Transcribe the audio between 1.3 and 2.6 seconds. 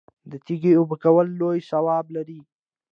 لوی ثواب لري.